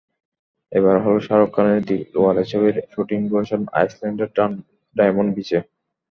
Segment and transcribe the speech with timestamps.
[0.71, 4.29] এবার হলো শাহরুখ খানের দিলওয়ালে ছবির শুটিং লোকেশন আইসল্যান্ডের
[4.95, 5.59] ডায়মন্ড বিচে।